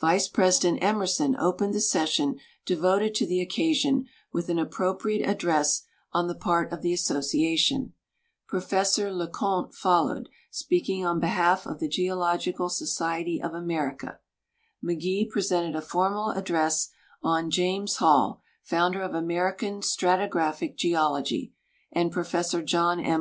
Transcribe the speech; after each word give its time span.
Vice 0.00 0.28
President 0.28 0.78
Emerson 0.80 1.34
opened 1.40 1.74
the 1.74 1.80
session 1.80 2.38
devoted 2.64 3.16
to 3.16 3.26
the 3.26 3.40
occasion 3.40 4.06
with 4.32 4.48
an 4.48 4.56
ai)propriate 4.58 5.26
address 5.28 5.82
on 6.12 6.28
the 6.28 6.36
part 6.36 6.72
of 6.72 6.82
the 6.82 6.92
Association; 6.92 7.92
Professor 8.46 9.12
Le 9.12 9.26
Conte 9.26 9.74
followed, 9.74 10.28
speaking 10.52 11.04
on 11.04 11.18
behalf 11.18 11.66
of 11.66 11.80
the 11.80 11.88
Geological 11.88 12.68
Society 12.68 13.42
of 13.42 13.54
America; 13.54 14.20
McGee 14.84 15.28
presented 15.28 15.74
a 15.74 15.80
foi'inal 15.82 16.36
address 16.36 16.90
on 17.20 17.50
"James 17.50 17.96
Hall, 17.96 18.40
Founder 18.62 19.02
of 19.02 19.14
American 19.16 19.80
Strati 19.80 20.30
graphic 20.30 20.76
Geology," 20.76 21.54
and 21.90 22.12
Professor 22.12 22.62
John 22.62 23.00
M. 23.00 23.20